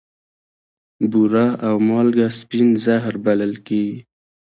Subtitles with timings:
[1.11, 3.99] بوره او مالګه سپین زهر بلل کیږي.